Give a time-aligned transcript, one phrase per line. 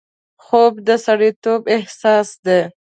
[0.43, 2.59] خوب د سړیتوب اساس دی